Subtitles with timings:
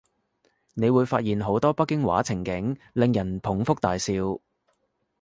[0.73, 4.35] 你會發現好多北方話情景，令人捧腹大笑